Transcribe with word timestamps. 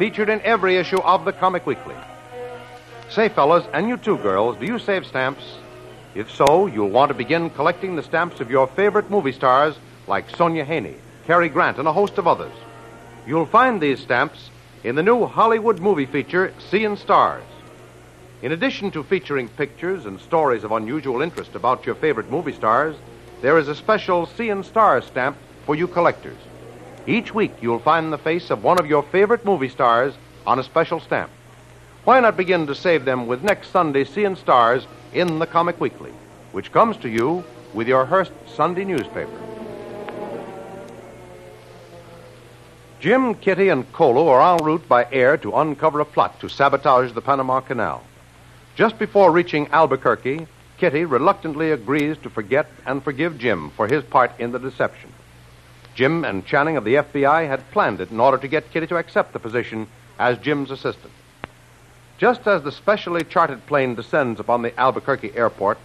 featured 0.00 0.30
in 0.30 0.40
every 0.44 0.76
issue 0.76 0.98
of 1.00 1.26
the 1.26 1.32
Comic 1.32 1.66
Weekly. 1.66 1.94
Say, 3.10 3.28
fellas, 3.28 3.66
and 3.74 3.86
you 3.86 3.98
too, 3.98 4.16
girls, 4.16 4.56
do 4.56 4.64
you 4.64 4.78
save 4.78 5.04
stamps? 5.04 5.44
If 6.14 6.30
so, 6.30 6.66
you'll 6.66 6.88
want 6.88 7.10
to 7.10 7.14
begin 7.14 7.50
collecting 7.50 7.96
the 7.96 8.02
stamps 8.02 8.40
of 8.40 8.50
your 8.50 8.66
favorite 8.66 9.10
movie 9.10 9.32
stars 9.32 9.76
like 10.06 10.32
Sonja 10.32 10.66
Henie, 10.66 10.96
Cary 11.26 11.50
Grant, 11.50 11.76
and 11.76 11.86
a 11.86 11.92
host 11.92 12.16
of 12.16 12.26
others. 12.26 12.54
You'll 13.26 13.44
find 13.44 13.78
these 13.78 14.00
stamps 14.00 14.48
in 14.84 14.94
the 14.94 15.02
new 15.02 15.26
Hollywood 15.26 15.80
movie 15.80 16.06
feature, 16.06 16.54
Seeing 16.70 16.96
Stars. 16.96 17.44
In 18.40 18.52
addition 18.52 18.90
to 18.92 19.04
featuring 19.04 19.50
pictures 19.50 20.06
and 20.06 20.18
stories 20.18 20.64
of 20.64 20.72
unusual 20.72 21.20
interest 21.20 21.54
about 21.54 21.84
your 21.84 21.94
favorite 21.94 22.30
movie 22.30 22.54
stars, 22.54 22.96
there 23.42 23.58
is 23.58 23.68
a 23.68 23.76
special 23.76 24.24
Seeing 24.24 24.62
Stars 24.62 25.04
stamp 25.04 25.36
for 25.66 25.74
you 25.74 25.86
collectors. 25.86 26.38
Each 27.06 27.34
week, 27.34 27.52
you'll 27.60 27.78
find 27.78 28.12
the 28.12 28.18
face 28.18 28.50
of 28.50 28.62
one 28.62 28.78
of 28.78 28.86
your 28.86 29.02
favorite 29.02 29.44
movie 29.44 29.68
stars 29.68 30.14
on 30.46 30.58
a 30.58 30.64
special 30.64 31.00
stamp. 31.00 31.30
Why 32.04 32.20
not 32.20 32.36
begin 32.36 32.66
to 32.66 32.74
save 32.74 33.04
them 33.04 33.26
with 33.26 33.42
next 33.42 33.70
Sunday's 33.70 34.08
Seeing 34.08 34.36
Stars 34.36 34.86
in 35.12 35.38
the 35.38 35.46
Comic 35.46 35.80
Weekly, 35.80 36.12
which 36.52 36.72
comes 36.72 36.96
to 36.98 37.08
you 37.08 37.44
with 37.74 37.88
your 37.88 38.04
Hearst 38.04 38.32
Sunday 38.54 38.84
newspaper? 38.84 39.38
Jim, 43.00 43.34
Kitty, 43.34 43.70
and 43.70 43.90
Kolo 43.92 44.28
are 44.28 44.54
en 44.54 44.62
route 44.62 44.86
by 44.86 45.06
air 45.10 45.38
to 45.38 45.56
uncover 45.56 46.00
a 46.00 46.04
plot 46.04 46.38
to 46.40 46.50
sabotage 46.50 47.12
the 47.12 47.22
Panama 47.22 47.60
Canal. 47.60 48.02
Just 48.74 48.98
before 48.98 49.30
reaching 49.30 49.68
Albuquerque, 49.68 50.46
Kitty 50.76 51.06
reluctantly 51.06 51.70
agrees 51.70 52.18
to 52.18 52.30
forget 52.30 52.66
and 52.84 53.02
forgive 53.02 53.38
Jim 53.38 53.70
for 53.70 53.88
his 53.88 54.04
part 54.04 54.32
in 54.38 54.52
the 54.52 54.58
deception. 54.58 55.10
Jim 55.94 56.24
and 56.24 56.46
Channing 56.46 56.76
of 56.76 56.84
the 56.84 56.94
FBI 56.94 57.46
had 57.46 57.70
planned 57.72 58.00
it 58.00 58.10
in 58.10 58.20
order 58.20 58.38
to 58.38 58.48
get 58.48 58.70
Kitty 58.70 58.86
to 58.86 58.96
accept 58.96 59.32
the 59.32 59.38
position 59.38 59.86
as 60.18 60.38
Jim's 60.38 60.70
assistant. 60.70 61.12
Just 62.18 62.46
as 62.46 62.62
the 62.62 62.72
specially 62.72 63.24
chartered 63.24 63.66
plane 63.66 63.94
descends 63.94 64.38
upon 64.38 64.62
the 64.62 64.78
Albuquerque 64.78 65.34
airport, 65.34 65.78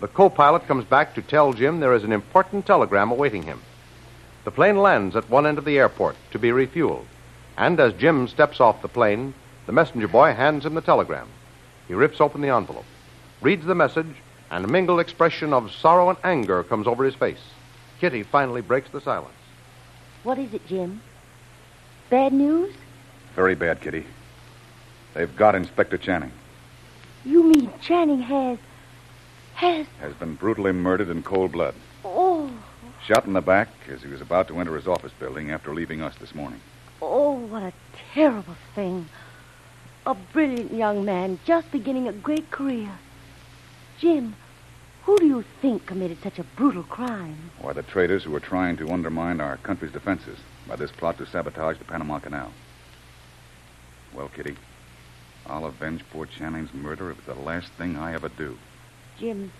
the 0.00 0.08
co 0.08 0.28
pilot 0.28 0.66
comes 0.66 0.84
back 0.84 1.14
to 1.14 1.22
tell 1.22 1.52
Jim 1.52 1.80
there 1.80 1.94
is 1.94 2.02
an 2.02 2.12
important 2.12 2.66
telegram 2.66 3.10
awaiting 3.10 3.42
him. 3.42 3.60
The 4.44 4.50
plane 4.50 4.78
lands 4.78 5.14
at 5.14 5.30
one 5.30 5.46
end 5.46 5.58
of 5.58 5.64
the 5.64 5.78
airport 5.78 6.16
to 6.32 6.38
be 6.38 6.48
refueled, 6.48 7.04
and 7.56 7.78
as 7.78 7.92
Jim 7.92 8.26
steps 8.26 8.60
off 8.60 8.82
the 8.82 8.88
plane, 8.88 9.34
the 9.66 9.72
messenger 9.72 10.08
boy 10.08 10.32
hands 10.32 10.66
him 10.66 10.74
the 10.74 10.80
telegram. 10.80 11.28
He 11.86 11.94
rips 11.94 12.20
open 12.20 12.40
the 12.40 12.48
envelope, 12.48 12.86
reads 13.40 13.64
the 13.64 13.74
message, 13.74 14.14
and 14.50 14.64
a 14.64 14.68
mingled 14.68 14.98
expression 14.98 15.52
of 15.52 15.70
sorrow 15.72 16.08
and 16.08 16.18
anger 16.24 16.64
comes 16.64 16.86
over 16.86 17.04
his 17.04 17.14
face. 17.14 17.42
Kitty 18.00 18.22
finally 18.22 18.60
breaks 18.60 18.90
the 18.90 19.00
silence. 19.00 19.34
What 20.24 20.38
is 20.38 20.54
it, 20.54 20.66
Jim? 20.66 21.00
Bad 22.10 22.32
news? 22.32 22.74
Very 23.34 23.54
bad, 23.54 23.80
Kitty. 23.80 24.06
They've 25.14 25.34
got 25.34 25.54
Inspector 25.54 25.96
Channing. 25.98 26.32
You 27.24 27.42
mean 27.44 27.72
Channing 27.80 28.20
has. 28.20 28.58
has. 29.54 29.86
Has 30.00 30.14
been 30.14 30.34
brutally 30.34 30.72
murdered 30.72 31.08
in 31.08 31.22
cold 31.22 31.52
blood. 31.52 31.74
Oh, 32.04 32.50
Shot 33.06 33.26
in 33.26 33.32
the 33.32 33.40
back 33.40 33.68
as 33.88 34.02
he 34.02 34.08
was 34.08 34.20
about 34.20 34.46
to 34.48 34.60
enter 34.60 34.76
his 34.76 34.86
office 34.86 35.12
building 35.18 35.50
after 35.50 35.74
leaving 35.74 36.02
us 36.02 36.14
this 36.20 36.34
morning. 36.34 36.60
oh, 37.00 37.32
what 37.32 37.62
a 37.62 37.72
terrible 38.14 38.56
thing. 38.74 39.08
A 40.06 40.14
brilliant 40.14 40.72
young 40.72 41.04
man 41.04 41.38
just 41.44 41.70
beginning 41.72 42.06
a 42.08 42.12
great 42.12 42.50
career. 42.50 42.90
Jim, 43.98 44.34
who 45.04 45.18
do 45.18 45.26
you 45.26 45.44
think 45.60 45.86
committed 45.86 46.18
such 46.22 46.38
a 46.38 46.44
brutal 46.56 46.84
crime? 46.84 47.50
Why, 47.60 47.72
the 47.72 47.82
traitors 47.82 48.22
who 48.22 48.34
are 48.36 48.40
trying 48.40 48.76
to 48.76 48.90
undermine 48.90 49.40
our 49.40 49.56
country's 49.58 49.92
defenses 49.92 50.38
by 50.68 50.76
this 50.76 50.92
plot 50.92 51.18
to 51.18 51.26
sabotage 51.26 51.78
the 51.78 51.84
Panama 51.84 52.20
Canal. 52.20 52.52
Well, 54.14 54.28
Kitty, 54.28 54.56
I'll 55.46 55.66
avenge 55.66 56.04
poor 56.12 56.26
Channing's 56.26 56.72
murder 56.72 57.10
if 57.10 57.18
it's 57.18 57.26
the 57.26 57.34
last 57.34 57.72
thing 57.72 57.96
I 57.96 58.14
ever 58.14 58.28
do. 58.28 58.56
Jim, 59.18 59.52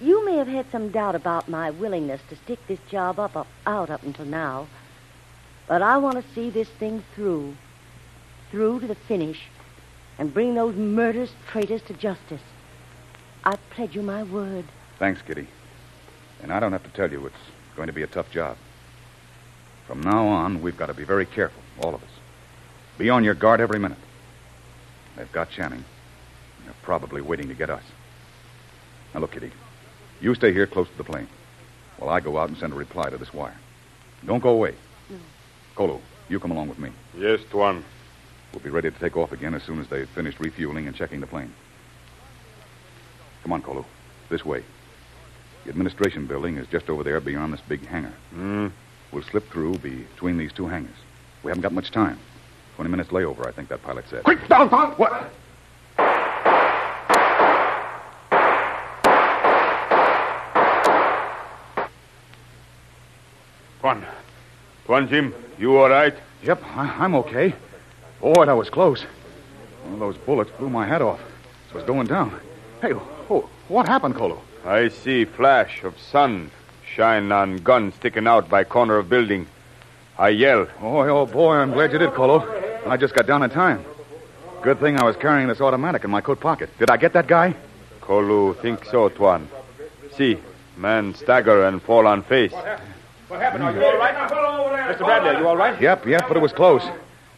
you 0.00 0.24
may 0.24 0.36
have 0.36 0.48
had 0.48 0.70
some 0.70 0.90
doubt 0.90 1.14
about 1.16 1.48
my 1.48 1.70
willingness 1.70 2.20
to 2.28 2.36
stick 2.36 2.60
this 2.68 2.80
job 2.88 3.18
up, 3.18 3.36
up 3.36 3.48
out 3.66 3.90
up 3.90 4.02
until 4.04 4.24
now, 4.24 4.68
but 5.66 5.82
I 5.82 5.96
want 5.96 6.16
to 6.16 6.34
see 6.34 6.50
this 6.50 6.68
thing 6.68 7.02
through, 7.14 7.56
through 8.50 8.80
to 8.80 8.86
the 8.86 8.94
finish, 8.94 9.40
and 10.18 10.32
bring 10.32 10.54
those 10.54 10.76
murderous 10.76 11.32
traitors 11.50 11.82
to 11.82 11.94
justice. 11.94 12.42
I 13.44 13.56
pledge 13.70 13.94
you 13.94 14.02
my 14.02 14.22
word. 14.22 14.64
Thanks, 14.98 15.20
Kitty. 15.22 15.46
And 16.42 16.52
I 16.52 16.60
don't 16.60 16.72
have 16.72 16.84
to 16.84 16.90
tell 16.90 17.10
you 17.10 17.26
it's 17.26 17.36
going 17.76 17.88
to 17.88 17.92
be 17.92 18.02
a 18.02 18.06
tough 18.06 18.30
job. 18.30 18.56
From 19.86 20.00
now 20.00 20.26
on, 20.26 20.62
we've 20.62 20.76
got 20.76 20.86
to 20.86 20.94
be 20.94 21.04
very 21.04 21.26
careful, 21.26 21.62
all 21.82 21.94
of 21.94 22.02
us. 22.02 22.08
Be 22.96 23.10
on 23.10 23.22
your 23.22 23.34
guard 23.34 23.60
every 23.60 23.78
minute. 23.78 23.98
They've 25.16 25.30
got 25.32 25.50
Channing. 25.50 25.84
They're 26.64 26.74
probably 26.82 27.20
waiting 27.20 27.48
to 27.48 27.54
get 27.54 27.68
us. 27.68 27.82
Now, 29.12 29.20
look, 29.20 29.32
Kitty. 29.32 29.52
You 30.20 30.34
stay 30.34 30.52
here 30.52 30.66
close 30.66 30.88
to 30.88 30.96
the 30.96 31.04
plane 31.04 31.28
while 31.98 32.10
I 32.10 32.20
go 32.20 32.38
out 32.38 32.48
and 32.48 32.56
send 32.56 32.72
a 32.72 32.76
reply 32.76 33.10
to 33.10 33.18
this 33.18 33.34
wire. 33.34 33.56
Don't 34.24 34.42
go 34.42 34.50
away. 34.50 34.74
No. 35.10 35.16
Kolo, 35.74 36.00
you 36.28 36.40
come 36.40 36.50
along 36.50 36.68
with 36.68 36.78
me. 36.78 36.90
Yes, 37.16 37.40
Tuan. 37.50 37.84
We'll 38.52 38.62
be 38.62 38.70
ready 38.70 38.90
to 38.90 38.98
take 38.98 39.16
off 39.16 39.32
again 39.32 39.54
as 39.54 39.62
soon 39.64 39.80
as 39.80 39.88
they've 39.88 40.08
finished 40.08 40.40
refueling 40.40 40.86
and 40.86 40.96
checking 40.96 41.20
the 41.20 41.26
plane. 41.26 41.52
Come 43.44 43.52
on, 43.52 43.62
Kolo. 43.62 43.84
This 44.30 44.44
way. 44.44 44.64
The 45.64 45.70
administration 45.70 46.26
building 46.26 46.56
is 46.56 46.66
just 46.66 46.88
over 46.90 47.04
there 47.04 47.20
beyond 47.20 47.52
this 47.52 47.60
big 47.68 47.86
hangar. 47.86 48.12
Hmm. 48.30 48.68
We'll 49.12 49.22
slip 49.22 49.48
through 49.50 49.78
between 49.78 50.38
these 50.38 50.52
two 50.52 50.66
hangars. 50.66 50.96
We 51.42 51.50
haven't 51.50 51.62
got 51.62 51.72
much 51.72 51.90
time. 51.92 52.18
Twenty 52.74 52.90
minutes 52.90 53.10
layover, 53.10 53.46
I 53.46 53.52
think 53.52 53.68
that 53.68 53.82
pilot 53.82 54.06
said. 54.10 54.24
Quick, 54.24 54.48
down, 54.48 54.68
Tuan! 54.70 54.92
What? 54.92 55.30
Tuan. 63.80 64.04
Tuan 64.86 65.08
Jim, 65.08 65.34
you 65.58 65.76
all 65.76 65.88
right? 65.88 66.14
Yep, 66.42 66.62
I- 66.64 66.96
I'm 67.04 67.14
okay. 67.16 67.54
Boy, 68.20 68.46
that 68.46 68.52
was 68.56 68.70
close. 68.70 69.02
One 69.84 69.94
of 69.94 69.98
those 70.00 70.16
bullets 70.16 70.50
blew 70.58 70.70
my 70.70 70.86
hat 70.86 71.02
off. 71.02 71.20
It 71.70 71.74
was 71.74 71.84
going 71.84 72.06
down. 72.06 72.38
Hey, 72.80 72.92
oh, 72.94 73.02
what 73.68 73.88
happened, 73.88 74.14
Kolo? 74.14 74.40
I 74.64 74.88
see 74.88 75.24
flash 75.24 75.84
of 75.84 75.98
sun 75.98 76.50
shine 76.94 77.30
on 77.32 77.58
gun 77.58 77.92
sticking 77.92 78.26
out 78.26 78.48
by 78.48 78.64
corner 78.64 78.96
of 78.96 79.08
building. 79.08 79.46
I 80.18 80.28
yell. 80.30 80.66
Boy, 80.80 81.08
oh 81.08 81.26
boy, 81.26 81.56
I'm 81.56 81.72
glad 81.72 81.92
you 81.92 81.98
did, 81.98 82.12
Kolo. 82.12 82.40
I 82.86 82.96
just 82.96 83.14
got 83.14 83.26
down 83.26 83.42
in 83.42 83.50
time. 83.50 83.84
Good 84.62 84.80
thing 84.80 84.98
I 84.98 85.04
was 85.04 85.16
carrying 85.16 85.48
this 85.48 85.60
automatic 85.60 86.04
in 86.04 86.10
my 86.10 86.20
coat 86.20 86.40
pocket. 86.40 86.70
Did 86.78 86.90
I 86.90 86.96
get 86.96 87.12
that 87.14 87.26
guy? 87.26 87.54
Kolu 88.00 88.54
think 88.60 88.84
so, 88.84 89.08
Tuan. 89.08 89.48
See, 90.16 90.38
man 90.76 91.14
stagger 91.14 91.64
and 91.64 91.82
fall 91.82 92.06
on 92.06 92.22
face. 92.22 92.52
What 93.28 93.40
happened? 93.40 93.64
Are 93.64 93.72
you 93.72 93.84
all 93.84 93.98
right? 93.98 94.14
Mr. 94.14 94.98
Bradley, 94.98 95.30
are 95.30 95.40
you 95.40 95.48
all 95.48 95.56
right? 95.56 95.80
Yep, 95.80 96.06
yep, 96.06 96.24
but 96.28 96.36
it 96.36 96.40
was 96.40 96.52
close. 96.52 96.82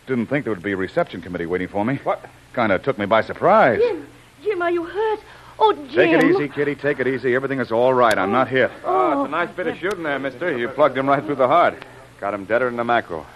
Didn't 0.07 0.27
think 0.27 0.45
there 0.45 0.53
would 0.53 0.63
be 0.63 0.73
a 0.73 0.77
reception 0.77 1.23
committee 1.23 1.47
waiting 1.47 1.69
for 1.69 1.85
me. 1.85 1.97
What? 2.03 2.25
Kind 2.53 2.73
of 2.73 2.83
took 2.83 2.99
me 2.99 3.07
by 3.07 3.23
surprise. 3.23 3.81
Jim, 3.81 4.07
Jim, 4.43 4.63
are 4.63 4.71
you 4.71 4.85
hurt? 4.85 5.21
Oh, 5.59 5.73
Jim. 5.73 5.89
Take 5.89 6.13
it 6.13 6.25
easy, 6.25 6.49
Kitty. 6.49 6.75
Take 6.75 7.01
it 7.01 7.07
easy. 7.07 7.35
Everything 7.35 7.61
is 7.61 7.73
all 7.73 7.95
right. 7.95 8.17
I'm 8.17 8.33
not 8.33 8.49
hit. 8.49 8.71
Oh, 8.85 9.23
it's 9.23 9.29
a 9.29 9.31
nice 9.31 9.51
bit 9.51 9.67
of 9.67 9.79
shooting 9.79 10.03
there, 10.03 10.19
mister. 10.19 10.57
You 10.57 10.69
plugged 10.69 10.97
him 10.99 11.09
right 11.09 11.25
through 11.25 11.37
the 11.37 11.49
heart. 11.49 11.85
Got 12.21 12.35
him 12.35 12.45
deader 12.45 12.71
than 12.71 12.79
a 12.79 12.85
mackerel. 12.85 13.27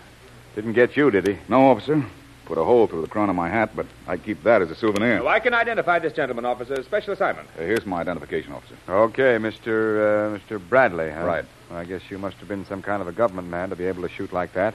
Didn't 0.54 0.72
get 0.74 0.96
you, 0.96 1.10
did 1.10 1.26
he? 1.26 1.38
No, 1.48 1.70
officer. 1.70 2.04
Put 2.44 2.58
a 2.58 2.64
hole 2.64 2.88
through 2.88 3.02
the 3.02 3.08
crown 3.08 3.30
of 3.30 3.36
my 3.36 3.48
hat, 3.48 3.70
but 3.76 3.86
I 4.08 4.16
keep 4.16 4.42
that 4.42 4.60
as 4.60 4.70
a 4.70 4.74
souvenir. 4.74 5.18
Well, 5.18 5.28
I 5.28 5.38
can 5.38 5.54
identify 5.54 6.00
this 6.00 6.12
gentleman, 6.12 6.44
officer. 6.44 6.82
Special 6.82 7.12
assignment. 7.12 7.48
Uh, 7.56 7.60
here's 7.62 7.86
my 7.86 8.00
identification, 8.00 8.52
officer. 8.52 8.74
Okay, 8.88 9.36
Mr. 9.38 10.34
Uh, 10.34 10.38
Mr. 10.38 10.60
Bradley, 10.68 11.10
huh? 11.10 11.24
Right. 11.24 11.44
Well, 11.70 11.78
I 11.78 11.84
guess 11.84 12.02
you 12.10 12.18
must 12.18 12.36
have 12.38 12.48
been 12.48 12.66
some 12.66 12.82
kind 12.82 13.00
of 13.00 13.06
a 13.06 13.12
government 13.12 13.48
man 13.48 13.70
to 13.70 13.76
be 13.76 13.84
able 13.84 14.02
to 14.02 14.08
shoot 14.08 14.32
like 14.32 14.52
that. 14.54 14.74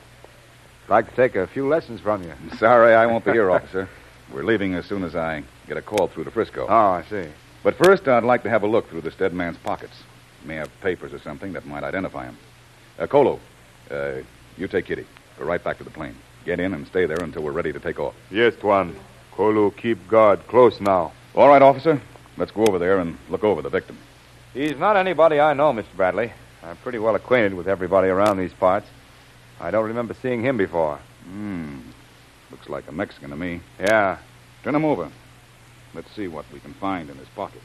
I'd 0.86 0.89
like 0.89 1.09
to 1.09 1.15
take 1.15 1.36
a 1.36 1.47
few 1.47 1.68
lessons 1.68 2.00
from 2.00 2.24
you. 2.24 2.33
Sorry, 2.57 2.94
I 2.94 3.06
won't 3.07 3.25
be 3.25 3.31
here, 3.33 3.51
officer. 3.51 3.89
We're 4.33 4.45
leaving 4.45 4.74
as 4.75 4.86
soon 4.86 5.03
as 5.03 5.15
I 5.15 5.44
get 5.67 5.77
a 5.77 5.81
call 5.81 6.07
through 6.07 6.25
to 6.25 6.31
Frisco. 6.31 6.65
Oh, 6.67 6.73
I 6.73 7.03
see. 7.09 7.27
But 7.63 7.75
first, 7.75 8.07
I'd 8.07 8.23
like 8.23 8.44
to 8.44 8.50
have 8.50 8.63
a 8.63 8.67
look 8.67 8.89
through 8.89 9.01
this 9.01 9.15
dead 9.15 9.33
man's 9.33 9.57
pockets. 9.57 10.03
He 10.41 10.47
may 10.47 10.56
have 10.56 10.69
papers 10.81 11.13
or 11.13 11.19
something 11.19 11.53
that 11.53 11.65
might 11.65 11.83
identify 11.83 12.25
him. 12.25 12.38
Uh, 13.00 13.07
Kolo, 13.07 13.39
uh, 13.89 14.17
you 14.57 14.67
take 14.67 14.85
Kitty. 14.85 15.06
Go 15.39 15.45
right 15.45 15.63
back 15.63 15.77
to 15.79 15.83
the 15.83 15.89
plane. 15.89 16.15
Get 16.45 16.59
in 16.59 16.73
and 16.73 16.85
stay 16.88 17.06
there 17.06 17.21
until 17.21 17.41
we're 17.41 17.51
ready 17.51 17.73
to 17.73 17.79
take 17.79 18.00
off. 18.00 18.13
Yes, 18.29 18.53
Tuan. 18.59 18.95
Kolu, 19.33 19.75
keep 19.75 20.07
guard 20.07 20.45
close 20.47 20.79
now. 20.79 21.12
All 21.33 21.50
right, 21.50 21.62
officer. 21.62 22.01
Let's 22.38 22.51
go 22.51 22.65
over 22.65 22.79
there 22.79 23.00
and 23.00 23.18
look 23.29 23.44
over 23.44 23.61
the 23.61 23.69
victim. 23.69 23.97
He's 24.53 24.77
not 24.77 24.95
anybody 24.95 25.39
I 25.39 25.53
know, 25.53 25.73
Mr. 25.73 25.94
Bradley. 25.95 26.31
I'm 26.63 26.77
pretty 26.77 27.00
well 27.00 27.15
acquainted 27.15 27.53
with 27.53 27.68
everybody 27.68 28.07
around 28.07 28.38
these 28.38 28.53
parts. 28.53 28.88
I 29.59 29.71
don't 29.71 29.85
remember 29.85 30.13
seeing 30.13 30.41
him 30.41 30.57
before. 30.57 31.00
Hmm. 31.25 31.79
Looks 32.51 32.69
like 32.69 32.88
a 32.88 32.91
Mexican 32.91 33.31
to 33.31 33.35
me. 33.35 33.61
Yeah. 33.79 34.18
Turn 34.63 34.75
him 34.75 34.85
over. 34.85 35.11
Let's 35.95 36.13
see 36.13 36.27
what 36.27 36.45
we 36.51 36.59
can 36.59 36.74
find 36.74 37.09
in 37.09 37.18
his 37.18 37.30
pockets. 37.30 37.63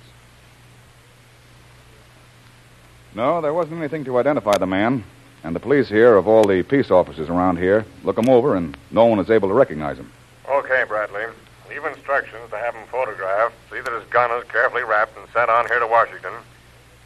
No, 3.15 3.41
there 3.41 3.53
wasn't 3.53 3.79
anything 3.79 4.05
to 4.05 4.19
identify 4.19 4.57
the 4.57 4.67
man. 4.67 5.05
And 5.43 5.57
the 5.57 5.61
police 5.61 5.89
here, 5.89 6.17
of 6.17 6.29
all 6.29 6.45
the 6.45 6.63
peace 6.63 6.91
officers 6.91 7.29
around 7.29 7.59
here, 7.59 7.85
look 8.05 8.19
him 8.19 8.29
over, 8.29 8.55
and 8.55 8.77
no 8.91 9.07
one 9.07 9.19
is 9.19 9.31
able 9.31 9.49
to 9.49 9.55
recognize 9.55 9.97
him. 9.97 10.13
Okay, 10.49 10.85
Bradley. 10.87 11.25
Leave 11.69 11.85
instructions 11.87 12.51
to 12.51 12.57
have 12.57 12.75
him 12.75 12.87
photographed. 12.91 13.55
See 13.71 13.81
that 13.81 13.93
his 13.93 14.09
gun 14.11 14.31
is 14.33 14.49
carefully 14.49 14.85
wrapped 14.85 15.17
and 15.17 15.27
sent 15.33 15.51
on 15.51 15.67
here 15.67 15.81
to 15.81 15.87
Washington. 15.87 16.33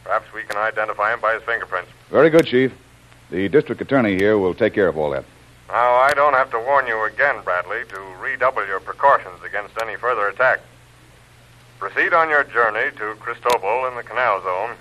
Perhaps 0.03 0.31
we 0.33 0.43
can 0.43 0.57
identify 0.57 1.13
him 1.13 1.21
by 1.21 1.33
his 1.33 1.43
fingerprints. 1.43 1.89
Very 2.11 2.29
good, 2.29 2.45
Chief. 2.45 2.71
The 3.31 3.49
district 3.49 3.81
attorney 3.81 4.15
here 4.15 4.37
will 4.37 4.53
take 4.53 4.73
care 4.73 4.87
of 4.87 4.97
all 4.97 5.09
that. 5.11 5.25
Now, 5.69 5.95
I 5.95 6.13
don't 6.13 6.33
have 6.33 6.51
to 6.51 6.59
warn 6.59 6.85
you 6.85 7.03
again, 7.05 7.41
Bradley, 7.43 7.83
to 7.89 7.99
redouble 8.21 8.67
your 8.67 8.79
precautions 8.79 9.41
against 9.43 9.73
any 9.81 9.95
further 9.95 10.27
attack. 10.27 10.59
Proceed 11.79 12.13
on 12.13 12.29
your 12.29 12.43
journey 12.45 12.89
to 12.97 13.15
Cristobal 13.19 13.87
in 13.87 13.95
the 13.95 14.03
Canal 14.03 14.41
Zone, 14.41 14.75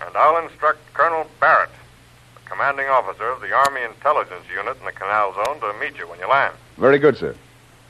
and 0.00 0.16
I'll 0.16 0.42
instruct 0.42 0.78
Colonel 0.94 1.26
Barrett, 1.40 1.70
the 2.34 2.48
commanding 2.48 2.86
officer 2.86 3.28
of 3.30 3.40
the 3.40 3.52
Army 3.52 3.82
Intelligence 3.82 4.44
Unit 4.54 4.76
in 4.78 4.86
the 4.86 4.92
Canal 4.92 5.34
Zone, 5.34 5.60
to 5.60 5.78
meet 5.80 5.98
you 5.98 6.08
when 6.08 6.18
you 6.20 6.28
land. 6.28 6.54
Very 6.78 6.98
good, 6.98 7.16
sir. 7.16 7.34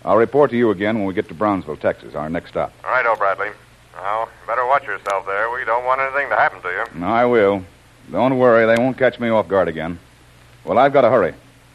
I'll 0.04 0.16
report 0.16 0.50
to 0.50 0.56
you 0.56 0.70
again 0.70 0.96
when 0.96 1.06
we 1.06 1.12
get 1.12 1.28
to 1.28 1.34
Brownsville, 1.34 1.76
Texas, 1.76 2.14
our 2.14 2.30
next 2.30 2.50
stop. 2.50 2.72
All 2.84 2.90
right, 2.90 3.04
oh, 3.06 3.16
Bradley. 3.16 3.50
Now, 3.94 4.28
better 4.46 4.66
watch 4.66 4.84
yourself 4.84 5.26
there. 5.26 5.50
We 5.50 5.64
don't 5.66 5.84
want 5.84 6.00
anything 6.00 6.30
to 6.30 6.36
happen 6.36 6.62
to 6.62 6.68
you. 6.68 7.04
I 7.04 7.26
will. 7.26 7.62
Don't 8.10 8.38
worry, 8.38 8.64
they 8.66 8.80
won't 8.80 8.96
catch 8.96 9.20
me 9.20 9.28
off 9.28 9.48
guard 9.48 9.68
again. 9.68 9.98
Well, 10.64 10.78
I've 10.78 10.94
got 10.94 11.02
to 11.02 11.10
hurry. 11.10 11.34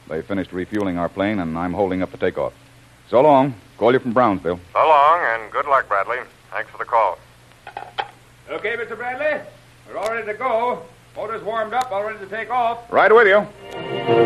They 0.09 0.23
finished 0.23 0.51
refueling 0.51 0.97
our 0.97 1.09
plane, 1.09 1.39
and 1.39 1.57
I'm 1.57 1.73
holding 1.73 2.01
up 2.01 2.11
the 2.11 2.17
takeoff. 2.17 2.53
So 3.09 3.21
long. 3.21 3.53
Call 3.77 3.91
you 3.93 3.99
from 3.99 4.13
Brownsville. 4.13 4.59
So 4.73 4.79
long, 4.79 5.19
and 5.21 5.51
good 5.51 5.67
luck, 5.67 5.87
Bradley. 5.87 6.17
Thanks 6.51 6.71
for 6.71 6.77
the 6.77 6.85
call. 6.85 7.19
Okay, 8.55 8.77
Mr. 8.77 8.95
Bradley. 8.95 9.45
We're 9.85 9.97
all 9.97 10.09
ready 10.09 10.25
to 10.27 10.33
go. 10.33 10.83
Motor's 11.17 11.43
warmed 11.43 11.73
up, 11.73 11.91
all 11.91 12.05
ready 12.05 12.19
to 12.19 12.25
take 12.25 12.49
off. 12.49 12.89
Right 12.89 13.13
with 13.13 13.27
you. 13.27 14.24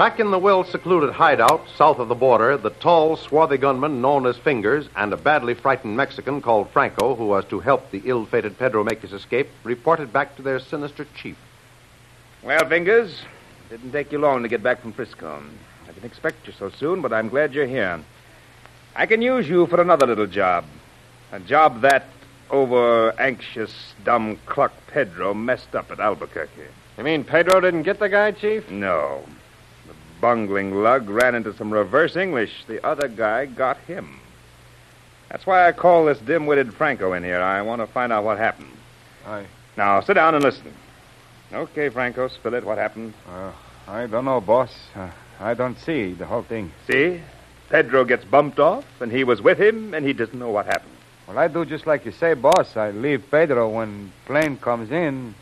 Back 0.00 0.18
in 0.18 0.30
the 0.30 0.38
well 0.38 0.64
secluded 0.64 1.10
hideout 1.12 1.68
south 1.76 1.98
of 1.98 2.08
the 2.08 2.14
border, 2.14 2.56
the 2.56 2.70
tall, 2.70 3.18
swarthy 3.18 3.58
gunman 3.58 4.00
known 4.00 4.24
as 4.24 4.38
Fingers 4.38 4.88
and 4.96 5.12
a 5.12 5.16
badly 5.18 5.52
frightened 5.52 5.94
Mexican 5.94 6.40
called 6.40 6.70
Franco, 6.70 7.14
who 7.14 7.26
was 7.26 7.44
to 7.50 7.60
help 7.60 7.90
the 7.90 8.00
ill 8.06 8.24
fated 8.24 8.58
Pedro 8.58 8.82
make 8.82 9.02
his 9.02 9.12
escape, 9.12 9.50
reported 9.62 10.10
back 10.10 10.36
to 10.36 10.42
their 10.42 10.58
sinister 10.58 11.06
chief. 11.14 11.36
Well, 12.42 12.66
Fingers, 12.66 13.26
didn't 13.68 13.92
take 13.92 14.10
you 14.10 14.16
long 14.16 14.42
to 14.42 14.48
get 14.48 14.62
back 14.62 14.80
from 14.80 14.94
Frisco. 14.94 15.42
I 15.84 15.92
didn't 15.92 16.06
expect 16.06 16.46
you 16.46 16.54
so 16.54 16.70
soon, 16.70 17.02
but 17.02 17.12
I'm 17.12 17.28
glad 17.28 17.52
you're 17.52 17.66
here. 17.66 18.02
I 18.96 19.04
can 19.04 19.20
use 19.20 19.50
you 19.50 19.66
for 19.66 19.82
another 19.82 20.06
little 20.06 20.26
job. 20.26 20.64
A 21.30 21.40
job 21.40 21.82
that 21.82 22.06
over 22.50 23.12
anxious, 23.20 23.92
dumb 24.02 24.38
cluck 24.46 24.72
Pedro 24.86 25.34
messed 25.34 25.74
up 25.74 25.90
at 25.90 26.00
Albuquerque. 26.00 26.68
You 26.96 27.04
mean 27.04 27.22
Pedro 27.22 27.60
didn't 27.60 27.82
get 27.82 27.98
the 27.98 28.08
guy, 28.08 28.32
Chief? 28.32 28.70
No. 28.70 29.26
Bungling 30.20 30.82
lug 30.82 31.08
ran 31.08 31.34
into 31.34 31.54
some 31.54 31.72
reverse 31.72 32.16
English. 32.16 32.64
The 32.66 32.84
other 32.86 33.08
guy 33.08 33.46
got 33.46 33.78
him. 33.78 34.20
That's 35.30 35.46
why 35.46 35.66
I 35.66 35.72
call 35.72 36.06
this 36.06 36.18
dim 36.18 36.46
witted 36.46 36.74
Franco 36.74 37.12
in 37.12 37.22
here. 37.22 37.40
I 37.40 37.62
want 37.62 37.80
to 37.80 37.86
find 37.86 38.12
out 38.12 38.24
what 38.24 38.38
happened. 38.38 38.72
I. 39.26 39.46
Now, 39.76 40.00
sit 40.00 40.14
down 40.14 40.34
and 40.34 40.42
listen. 40.42 40.74
Okay, 41.52 41.88
Franco, 41.88 42.28
spill 42.28 42.54
it. 42.54 42.64
What 42.64 42.78
happened? 42.78 43.14
Uh, 43.28 43.52
I 43.88 44.06
don't 44.06 44.24
know, 44.24 44.40
boss. 44.40 44.72
Uh, 44.94 45.10
I 45.38 45.54
don't 45.54 45.78
see 45.78 46.12
the 46.12 46.26
whole 46.26 46.42
thing. 46.42 46.72
See? 46.86 47.20
Pedro 47.70 48.04
gets 48.04 48.24
bumped 48.24 48.58
off, 48.58 48.84
and 49.00 49.12
he 49.12 49.22
was 49.22 49.40
with 49.40 49.58
him, 49.58 49.94
and 49.94 50.04
he 50.04 50.12
doesn't 50.12 50.38
know 50.38 50.50
what 50.50 50.66
happened. 50.66 50.90
Well, 51.26 51.38
I 51.38 51.46
do 51.46 51.64
just 51.64 51.86
like 51.86 52.04
you 52.04 52.10
say, 52.10 52.34
boss. 52.34 52.76
I 52.76 52.90
leave 52.90 53.30
Pedro 53.30 53.68
when 53.68 54.12
plane 54.26 54.56
comes 54.56 54.90
in. 54.90 55.34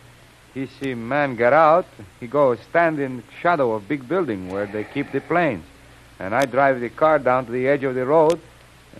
He 0.59 0.67
see 0.67 0.95
man 0.95 1.37
get 1.37 1.53
out. 1.53 1.87
He 2.19 2.27
go 2.27 2.57
stand 2.57 2.99
in 2.99 3.23
shadow 3.41 3.75
of 3.75 3.87
big 3.87 4.09
building 4.09 4.49
where 4.51 4.67
they 4.67 4.83
keep 4.83 5.13
the 5.13 5.21
planes. 5.21 5.65
And 6.19 6.35
I 6.35 6.47
drive 6.47 6.81
the 6.81 6.89
car 6.89 7.21
down 7.21 7.47
to 7.47 7.53
the 7.53 7.69
edge 7.69 7.85
of 7.85 7.95
the 7.95 8.05
road. 8.05 8.41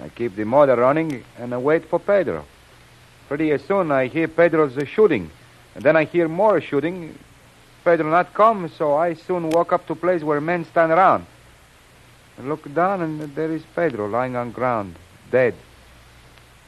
I 0.01 0.09
keep 0.09 0.37
the 0.37 0.45
motor 0.45 0.77
running 0.77 1.25
and 1.37 1.53
I 1.53 1.59
wait 1.59 1.85
for 1.87 1.99
Pedro. 1.99 2.45
Pretty 3.27 3.59
soon 3.59 3.91
I 3.91 4.07
hear 4.07 4.29
Pedro's 4.29 4.79
shooting. 4.87 5.33
And 5.75 5.83
then 5.83 5.97
I 5.97 6.05
hear 6.05 6.29
more 6.29 6.61
shooting. 6.61 7.19
Pedro 7.85 8.09
not 8.09 8.35
come, 8.35 8.69
so 8.69 8.95
I 8.95 9.15
soon 9.15 9.51
walk 9.51 9.73
up 9.73 9.85
to 9.89 9.97
place 9.97 10.23
where 10.23 10.41
men 10.41 10.65
stand 10.65 10.93
around. 10.93 11.27
I 12.39 12.43
look 12.43 12.73
down 12.73 13.03
and 13.03 13.35
there 13.35 13.51
is 13.51 13.65
Pedro 13.75 14.07
lying 14.07 14.37
on 14.37 14.53
ground, 14.53 14.95
dead. 15.33 15.55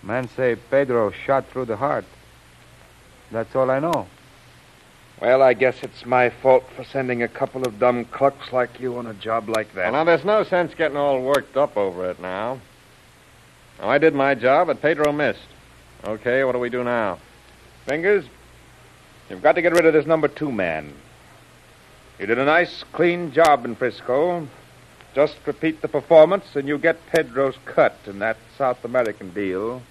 Man 0.03 0.29
say 0.31 0.57
Pedro 0.57 1.13
shot 1.13 1.47
through 1.47 1.67
the 1.67 1.77
heart. 1.77 2.07
That's 3.31 3.55
all 3.55 3.71
I 3.71 3.79
know. 3.79 4.09
Well, 5.21 5.43
I 5.43 5.53
guess 5.53 5.83
it's 5.83 6.07
my 6.07 6.31
fault 6.31 6.65
for 6.75 6.83
sending 6.83 7.23
a 7.23 7.29
couple 7.29 7.67
of 7.67 7.79
dumb 7.79 8.07
clucks 8.07 8.53
like 8.53 8.81
you 8.81 8.97
on 8.97 9.07
a 9.07 9.13
job 9.13 9.51
like 9.51 9.75
that. 9.75 9.93
Well, 9.93 10.05
now, 10.05 10.05
there's 10.05 10.25
no 10.25 10.45
sense 10.45 10.73
getting 10.75 10.97
all 10.97 11.21
worked 11.21 11.59
up 11.59 11.77
over 11.77 12.09
it 12.11 12.21
now. 12.21 12.59
Now, 13.79 13.91
I 13.91 13.99
did 13.99 14.15
my 14.15 14.35
job, 14.35 14.69
but 14.69 14.81
Pedro 14.81 15.13
missed. 15.13 15.41
Okay, 16.05 16.43
what 16.43 16.53
do 16.53 16.59
we 16.59 16.71
do 16.71 16.83
now? 16.83 17.19
Fingers, 17.85 18.25
you've 19.29 19.43
got 19.43 19.57
to 19.57 19.63
get 19.63 19.75
rid 19.75 19.85
of 19.85 19.93
this 19.93 20.07
number 20.07 20.27
two 20.27 20.51
man. 20.51 20.91
You 22.19 22.25
did 22.25 22.39
a 22.39 22.45
nice, 22.47 22.83
clean 22.93 23.31
job 23.31 23.67
in 23.67 23.75
Frisco. 23.75 24.49
Just 25.15 25.37
repeat 25.45 25.83
the 25.83 25.89
performance, 25.89 26.45
and 26.55 26.67
you 26.67 26.79
get 26.79 27.05
Pedro's 27.09 27.57
cut 27.67 27.97
in 28.07 28.21
that 28.21 28.39
South 28.57 28.83
American 28.87 29.35
deal. 29.35 29.83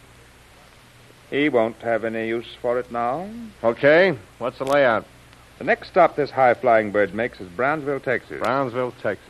He 1.30 1.50
won't 1.50 1.76
have 1.84 2.04
any 2.04 2.28
use 2.28 2.48
for 2.60 2.80
it 2.80 2.92
now. 2.92 3.30
Okay, 3.64 4.18
what's 4.40 4.58
the 4.58 4.66
layout? 4.66 5.06
The 5.60 5.66
next 5.66 5.90
stop 5.90 6.16
this 6.16 6.32
high 6.32 6.54
flying 6.54 6.92
bird 6.92 7.14
makes 7.14 7.40
is 7.42 7.50
Brownsville, 7.50 8.00
Texas. 8.00 8.40
Brownsville, 8.40 8.94
Texas. 9.02 9.28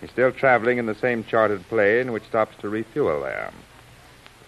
He's 0.00 0.10
still 0.10 0.32
traveling 0.32 0.78
in 0.78 0.86
the 0.86 0.94
same 0.94 1.24
chartered 1.24 1.62
plane, 1.68 2.12
which 2.12 2.24
stops 2.24 2.56
to 2.60 2.68
refuel 2.68 3.20
there. 3.22 3.50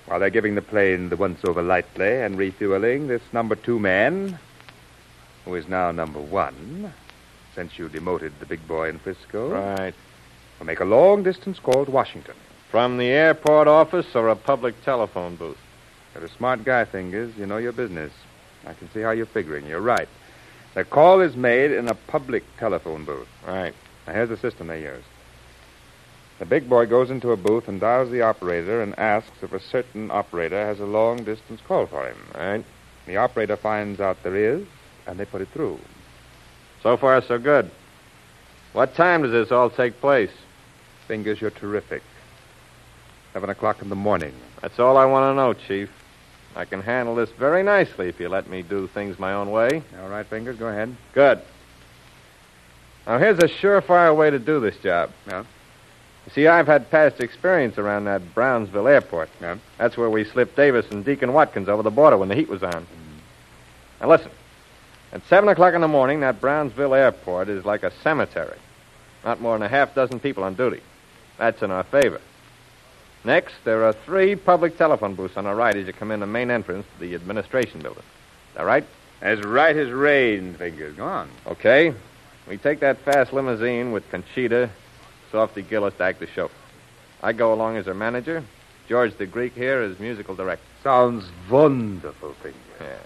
While 0.06 0.18
they're 0.20 0.30
giving 0.30 0.54
the 0.54 0.62
plane 0.62 1.08
the 1.10 1.16
once 1.16 1.44
over 1.44 1.62
lightly 1.62 2.22
and 2.22 2.38
refueling, 2.38 3.06
this 3.08 3.22
number 3.32 3.54
two 3.54 3.78
man, 3.78 4.38
who 5.44 5.54
is 5.54 5.68
now 5.68 5.90
number 5.90 6.20
one, 6.20 6.92
since 7.54 7.78
you 7.78 7.88
demoted 7.88 8.32
the 8.40 8.46
big 8.46 8.66
boy 8.66 8.88
in 8.88 8.98
Frisco, 8.98 9.50
Right. 9.50 9.94
will 10.58 10.66
make 10.66 10.80
a 10.80 10.84
long 10.84 11.22
distance 11.22 11.58
call 11.58 11.84
to 11.84 11.90
Washington. 11.90 12.34
From 12.70 12.96
the 12.96 13.08
airport 13.08 13.68
office 13.68 14.14
or 14.14 14.28
a 14.28 14.36
public 14.36 14.82
telephone 14.84 15.36
booth? 15.36 15.58
You're 16.14 16.24
a 16.24 16.28
smart 16.30 16.64
guy, 16.64 16.84
Fingers. 16.86 17.36
You 17.36 17.46
know 17.46 17.58
your 17.58 17.72
business. 17.72 18.12
I 18.66 18.72
can 18.74 18.90
see 18.92 19.00
how 19.00 19.10
you're 19.10 19.26
figuring. 19.26 19.66
You're 19.66 19.80
right. 19.80 20.08
The 20.74 20.84
call 20.84 21.20
is 21.20 21.34
made 21.34 21.72
in 21.72 21.88
a 21.88 21.94
public 21.94 22.44
telephone 22.58 23.04
booth. 23.04 23.28
Right. 23.46 23.74
Now, 24.06 24.12
here's 24.12 24.28
the 24.28 24.36
system 24.36 24.68
they 24.68 24.82
use. 24.82 25.04
The 26.38 26.46
big 26.46 26.68
boy 26.68 26.86
goes 26.86 27.10
into 27.10 27.32
a 27.32 27.36
booth 27.36 27.68
and 27.68 27.80
dials 27.80 28.10
the 28.10 28.22
operator 28.22 28.80
and 28.80 28.98
asks 28.98 29.42
if 29.42 29.52
a 29.52 29.60
certain 29.60 30.10
operator 30.10 30.64
has 30.64 30.80
a 30.80 30.86
long 30.86 31.22
distance 31.24 31.60
call 31.66 31.86
for 31.86 32.06
him. 32.06 32.16
Right. 32.34 32.64
The 33.06 33.16
operator 33.16 33.56
finds 33.56 34.00
out 34.00 34.22
there 34.22 34.36
is, 34.36 34.66
and 35.06 35.18
they 35.18 35.24
put 35.24 35.42
it 35.42 35.48
through. 35.48 35.78
So 36.82 36.96
far, 36.96 37.20
so 37.22 37.38
good. 37.38 37.70
What 38.72 38.94
time 38.94 39.22
does 39.22 39.32
this 39.32 39.50
all 39.50 39.68
take 39.68 40.00
place? 40.00 40.30
Fingers, 41.08 41.40
you're 41.40 41.50
terrific. 41.50 42.02
Seven 43.32 43.50
o'clock 43.50 43.82
in 43.82 43.88
the 43.88 43.96
morning. 43.96 44.32
That's 44.62 44.78
all 44.78 44.96
I 44.96 45.04
want 45.06 45.30
to 45.30 45.34
know, 45.34 45.52
Chief. 45.52 45.90
I 46.56 46.64
can 46.64 46.82
handle 46.82 47.14
this 47.14 47.30
very 47.30 47.62
nicely 47.62 48.08
if 48.08 48.18
you 48.18 48.28
let 48.28 48.48
me 48.48 48.62
do 48.62 48.86
things 48.88 49.18
my 49.18 49.34
own 49.34 49.50
way. 49.50 49.82
All 50.00 50.08
right, 50.08 50.26
Fingers, 50.26 50.56
go 50.56 50.66
ahead. 50.66 50.96
Good. 51.12 51.40
Now, 53.06 53.18
here's 53.18 53.38
a 53.38 53.48
surefire 53.48 54.14
way 54.14 54.30
to 54.30 54.38
do 54.38 54.60
this 54.60 54.76
job. 54.78 55.10
Yeah. 55.26 55.44
You 56.26 56.32
see, 56.32 56.46
I've 56.46 56.66
had 56.66 56.90
past 56.90 57.20
experience 57.20 57.78
around 57.78 58.04
that 58.04 58.34
Brownsville 58.34 58.88
airport. 58.88 59.30
Yeah. 59.40 59.56
That's 59.78 59.96
where 59.96 60.10
we 60.10 60.24
slipped 60.24 60.56
Davis 60.56 60.86
and 60.90 61.04
Deacon 61.04 61.32
Watkins 61.32 61.68
over 61.68 61.82
the 61.82 61.90
border 61.90 62.18
when 62.18 62.28
the 62.28 62.34
heat 62.34 62.48
was 62.48 62.62
on. 62.62 62.86
Now, 64.00 64.08
listen. 64.08 64.30
At 65.12 65.26
7 65.26 65.48
o'clock 65.48 65.74
in 65.74 65.80
the 65.80 65.88
morning, 65.88 66.20
that 66.20 66.40
Brownsville 66.40 66.94
airport 66.94 67.48
is 67.48 67.64
like 67.64 67.82
a 67.82 67.90
cemetery. 68.02 68.58
Not 69.24 69.40
more 69.40 69.56
than 69.58 69.66
a 69.66 69.68
half 69.68 69.94
dozen 69.94 70.20
people 70.20 70.44
on 70.44 70.54
duty. 70.54 70.80
That's 71.36 71.62
in 71.62 71.70
our 71.70 71.82
favor. 71.84 72.20
Next, 73.24 73.54
there 73.64 73.84
are 73.84 73.92
three 73.92 74.34
public 74.34 74.78
telephone 74.78 75.14
booths 75.14 75.36
on 75.36 75.44
the 75.44 75.54
right 75.54 75.76
as 75.76 75.86
you 75.86 75.92
come 75.92 76.10
in 76.10 76.20
the 76.20 76.26
main 76.26 76.50
entrance 76.50 76.86
to 76.94 77.00
the 77.06 77.14
administration 77.14 77.80
building. 77.80 78.02
Is 78.02 78.56
that 78.56 78.64
right? 78.64 78.84
As 79.20 79.42
right 79.42 79.76
as 79.76 79.90
rain, 79.90 80.54
Fingers. 80.54 80.96
Go 80.96 81.04
on. 81.04 81.28
Okay. 81.46 81.92
We 82.48 82.56
take 82.56 82.80
that 82.80 82.98
fast 83.04 83.32
limousine 83.32 83.92
with 83.92 84.10
Conchita, 84.10 84.70
Softy 85.30 85.62
Gillis 85.62 85.94
to 85.98 86.04
act 86.04 86.20
the 86.20 86.26
show. 86.26 86.50
I 87.22 87.32
go 87.32 87.52
along 87.52 87.76
as 87.76 87.86
her 87.86 87.94
manager. 87.94 88.42
George 88.88 89.14
the 89.18 89.26
Greek 89.26 89.52
here 89.54 89.82
is 89.82 89.98
musical 90.00 90.34
director. 90.34 90.64
Sounds 90.82 91.24
wonderful, 91.50 92.32
Fingers. 92.42 92.60
Yeah. 92.80 92.98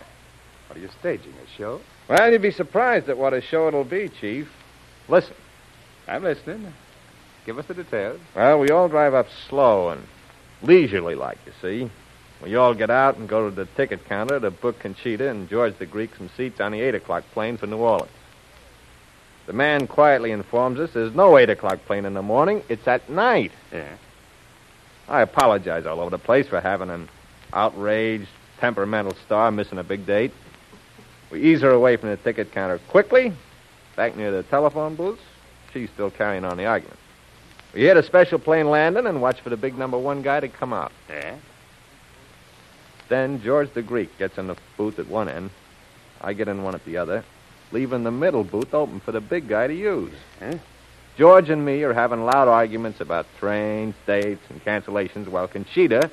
What 0.68 0.78
are 0.78 0.80
you 0.80 0.88
staging, 1.00 1.34
a 1.44 1.58
show? 1.58 1.80
Well, 2.08 2.30
you'd 2.30 2.40
be 2.40 2.52
surprised 2.52 3.08
at 3.08 3.18
what 3.18 3.34
a 3.34 3.40
show 3.40 3.66
it'll 3.68 3.84
be, 3.84 4.08
Chief. 4.08 4.50
Listen. 5.08 5.34
I'm 6.06 6.22
listening. 6.22 6.72
Give 7.46 7.58
us 7.58 7.66
the 7.66 7.74
details. 7.74 8.20
Well, 8.34 8.58
we 8.58 8.70
all 8.70 8.88
drive 8.88 9.14
up 9.14 9.26
slow 9.48 9.90
and 9.90 10.02
leisurely 10.62 11.14
like, 11.14 11.38
you 11.44 11.52
see. 11.60 11.90
We 12.42 12.56
all 12.56 12.74
get 12.74 12.90
out 12.90 13.16
and 13.16 13.28
go 13.28 13.48
to 13.48 13.54
the 13.54 13.66
ticket 13.66 14.06
counter 14.06 14.40
to 14.40 14.50
book 14.50 14.78
Conchita 14.80 15.28
and 15.28 15.48
George 15.48 15.78
the 15.78 15.86
Greek 15.86 16.14
some 16.16 16.30
seats 16.36 16.60
on 16.60 16.72
the 16.72 16.80
8 16.80 16.94
o'clock 16.94 17.24
plane 17.32 17.56
for 17.56 17.66
New 17.66 17.78
Orleans. 17.78 18.10
The 19.46 19.52
man 19.52 19.86
quietly 19.86 20.30
informs 20.30 20.80
us 20.80 20.92
there's 20.92 21.14
no 21.14 21.36
8 21.36 21.50
o'clock 21.50 21.84
plane 21.86 22.06
in 22.06 22.14
the 22.14 22.22
morning. 22.22 22.62
It's 22.68 22.86
at 22.88 23.08
night. 23.10 23.52
Yeah. 23.72 23.96
I 25.06 25.20
apologize 25.20 25.84
all 25.84 26.00
over 26.00 26.10
the 26.10 26.18
place 26.18 26.48
for 26.48 26.60
having 26.60 26.88
an 26.88 27.10
outraged, 27.52 28.28
temperamental 28.58 29.14
star 29.26 29.50
missing 29.50 29.78
a 29.78 29.84
big 29.84 30.06
date. 30.06 30.32
We 31.30 31.42
ease 31.42 31.60
her 31.60 31.70
away 31.70 31.96
from 31.96 32.08
the 32.08 32.16
ticket 32.16 32.52
counter 32.52 32.78
quickly, 32.88 33.32
back 33.96 34.16
near 34.16 34.30
the 34.30 34.42
telephone 34.44 34.94
booths. 34.94 35.22
She's 35.72 35.90
still 35.90 36.10
carrying 36.10 36.44
on 36.44 36.56
the 36.56 36.64
argument. 36.64 36.98
We 37.74 37.82
hit 37.82 37.96
a 37.96 38.04
special 38.04 38.38
plane 38.38 38.70
landing 38.70 39.06
and 39.06 39.20
watch 39.20 39.40
for 39.40 39.50
the 39.50 39.56
big 39.56 39.76
number 39.76 39.98
one 39.98 40.22
guy 40.22 40.38
to 40.38 40.48
come 40.48 40.72
out. 40.72 40.92
Yeah? 41.08 41.36
Then 43.08 43.42
George 43.42 43.72
the 43.74 43.82
Greek 43.82 44.16
gets 44.16 44.38
in 44.38 44.46
the 44.46 44.56
booth 44.76 44.98
at 44.98 45.08
one 45.08 45.28
end. 45.28 45.50
I 46.20 46.32
get 46.34 46.48
in 46.48 46.62
one 46.62 46.74
at 46.74 46.84
the 46.84 46.96
other, 46.96 47.24
leaving 47.72 48.04
the 48.04 48.12
middle 48.12 48.44
booth 48.44 48.72
open 48.72 49.00
for 49.00 49.12
the 49.12 49.20
big 49.20 49.48
guy 49.48 49.66
to 49.66 49.74
use. 49.74 50.14
Huh? 50.38 50.58
George 51.18 51.50
and 51.50 51.64
me 51.64 51.82
are 51.82 51.92
having 51.92 52.24
loud 52.24 52.48
arguments 52.48 53.00
about 53.00 53.26
trains, 53.38 53.94
dates, 54.06 54.42
and 54.50 54.64
cancellations 54.64 55.28
while 55.28 55.48
Conchita, 55.48 56.10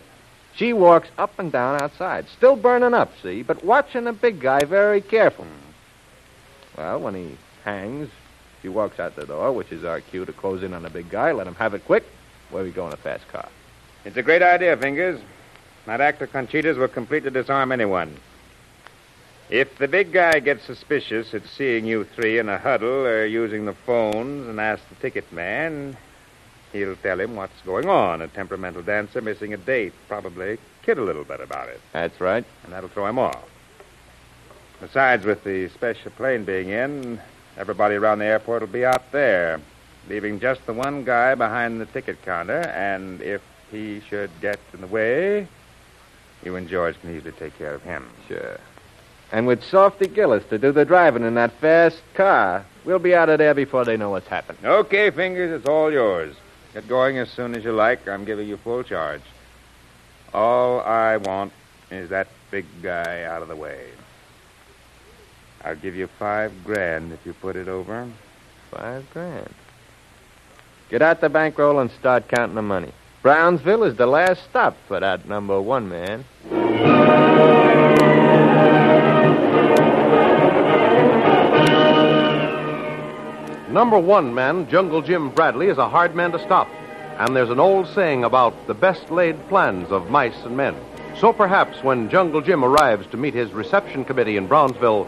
she 0.55 0.73
walks 0.73 1.09
up 1.17 1.37
and 1.39 1.51
down 1.51 1.81
outside, 1.81 2.27
still 2.29 2.55
burning 2.55 2.93
up, 2.93 3.11
see, 3.23 3.41
but 3.41 3.63
watching 3.63 4.03
the 4.03 4.13
big 4.13 4.39
guy 4.39 4.59
very 4.65 5.01
careful. 5.01 5.47
Well, 6.77 6.99
when 6.99 7.15
he 7.15 7.37
hangs, 7.63 8.09
she 8.61 8.69
walks 8.69 8.99
out 8.99 9.15
the 9.15 9.25
door, 9.25 9.51
which 9.51 9.71
is 9.71 9.83
our 9.83 10.01
cue 10.01 10.25
to 10.25 10.33
close 10.33 10.63
in 10.63 10.73
on 10.73 10.83
the 10.83 10.89
big 10.89 11.09
guy, 11.09 11.31
let 11.31 11.47
him 11.47 11.55
have 11.55 11.73
it 11.73 11.85
quick, 11.85 12.05
where 12.49 12.63
we 12.63 12.71
go 12.71 12.87
in 12.87 12.93
a 12.93 12.97
fast 12.97 13.27
car. 13.29 13.49
It's 14.05 14.17
a 14.17 14.23
great 14.23 14.41
idea, 14.41 14.75
Fingers. 14.77 15.19
That 15.85 16.01
act 16.01 16.21
of 16.21 16.31
Conchita's 16.31 16.77
will 16.77 16.87
completely 16.87 17.31
disarm 17.31 17.71
anyone. 17.71 18.15
If 19.49 19.77
the 19.77 19.87
big 19.87 20.13
guy 20.13 20.39
gets 20.39 20.63
suspicious 20.63 21.33
at 21.33 21.45
seeing 21.45 21.85
you 21.85 22.05
three 22.05 22.39
in 22.39 22.47
a 22.47 22.57
huddle 22.57 23.05
or 23.05 23.25
using 23.25 23.65
the 23.65 23.73
phones 23.73 24.47
and 24.47 24.59
asks 24.61 24.85
the 24.87 24.95
ticket 24.95 25.31
man, 25.33 25.97
he'll 26.71 26.95
tell 26.95 27.19
him 27.19 27.35
what's 27.35 27.61
going 27.65 27.89
on. 27.89 28.21
A 28.21 28.27
temperamental 28.29 28.81
dancer 28.83 29.19
missing 29.21 29.53
a 29.53 29.57
date. 29.57 29.93
Probably 30.07 30.57
kid 30.83 30.97
a 30.97 31.03
little 31.03 31.25
bit 31.25 31.41
about 31.41 31.67
it. 31.67 31.81
That's 31.91 32.21
right. 32.21 32.45
And 32.63 32.71
that'll 32.71 32.89
throw 32.89 33.07
him 33.07 33.19
off. 33.19 33.43
Besides, 34.79 35.25
with 35.25 35.43
the 35.43 35.67
special 35.69 36.11
plane 36.11 36.45
being 36.45 36.69
in, 36.69 37.19
everybody 37.58 37.96
around 37.96 38.20
the 38.20 38.25
airport 38.25 38.62
will 38.62 38.67
be 38.67 38.86
out 38.86 39.12
there, 39.12 39.60
leaving 40.10 40.39
just 40.39 40.65
the 40.65 40.74
one 40.74 41.03
guy 41.03 41.36
behind 41.36 41.79
the 41.81 41.86
ticket 41.86 42.22
counter, 42.24 42.62
and 42.62 43.22
if 43.22 43.41
he 43.72 44.01
should 44.01 44.29
get 44.41 44.60
in 44.74 44.81
the 44.81 44.88
way, 44.88 45.48
you 46.43 46.55
and 46.55 46.67
George 46.67 47.00
can 47.01 47.15
easily 47.15 47.31
take 47.34 47.58
care 47.58 47.74
of 47.74 47.84
him. 47.84 48.08
Sure. 48.27 48.60
And 49.31 49.48
with 49.48 49.63
Softy 49.63 50.08
Gillis 50.08 50.43
to 50.50 50.58
do 50.58 50.72
the 50.72 50.84
driving 50.84 51.24
in 51.24 51.36
that 51.36 51.53
fast 51.53 52.01
car, 52.15 52.65
we'll 52.84 53.00
be 53.00 53.15
out 53.15 53.29
of 53.29 53.38
there 53.38 53.53
before 53.53 53.86
they 53.86 53.96
know 53.96 54.10
what's 54.10 54.27
happened. 54.27 54.58
Okay, 54.63 55.10
Fingers, 55.10 55.58
it's 55.58 55.67
all 55.67 55.91
yours. 55.91 56.36
Get 56.74 56.88
going 56.88 57.17
as 57.17 57.29
soon 57.29 57.55
as 57.55 57.63
you 57.63 57.72
like. 57.72 58.08
I'm 58.08 58.25
giving 58.25 58.48
you 58.48 58.58
full 58.58 58.84
charge. 58.84 59.22
All 60.34 60.81
I 60.81 61.17
want 61.17 61.53
is 61.89 62.10
that 62.10 62.27
big 62.50 62.65
guy 62.81 63.24
out 63.24 63.41
of 63.41 63.48
the 63.48 63.55
way. 63.55 63.88
I'll 65.63 65.75
give 65.75 65.95
you 65.95 66.07
five 66.07 66.51
grand 66.63 67.11
if 67.11 67.25
you 67.25 67.33
put 67.33 67.55
it 67.55 67.67
over. 67.67 68.09
Five 68.71 69.05
grand. 69.11 69.53
Get 70.89 71.01
out 71.01 71.21
the 71.21 71.29
bankroll 71.29 71.79
and 71.79 71.91
start 71.91 72.27
counting 72.27 72.55
the 72.55 72.61
money. 72.61 72.91
Brownsville 73.21 73.83
is 73.83 73.95
the 73.95 74.07
last 74.07 74.43
stop 74.49 74.75
for 74.87 74.99
that 74.99 75.27
number 75.27 75.61
one 75.61 75.87
man. 75.87 76.25
Number 83.71 83.99
one 83.99 84.33
man, 84.33 84.67
Jungle 84.67 85.01
Jim 85.01 85.29
Bradley, 85.29 85.67
is 85.67 85.77
a 85.77 85.87
hard 85.87 86.15
man 86.15 86.31
to 86.31 86.39
stop. 86.39 86.67
And 87.19 87.35
there's 87.35 87.49
an 87.49 87.59
old 87.59 87.87
saying 87.87 88.23
about 88.23 88.67
the 88.67 88.73
best 88.73 89.11
laid 89.11 89.37
plans 89.47 89.91
of 89.91 90.09
mice 90.09 90.43
and 90.43 90.57
men. 90.57 90.75
So 91.19 91.31
perhaps 91.31 91.83
when 91.83 92.09
Jungle 92.09 92.41
Jim 92.41 92.65
arrives 92.65 93.05
to 93.11 93.17
meet 93.17 93.33
his 93.33 93.53
reception 93.53 94.03
committee 94.03 94.37
in 94.37 94.47
Brownsville, 94.47 95.07